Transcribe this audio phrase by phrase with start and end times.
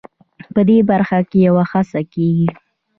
[0.53, 2.47] په دې برخه کې یوه هڅه کېږي.